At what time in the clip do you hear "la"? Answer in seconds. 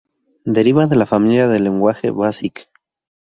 0.95-1.05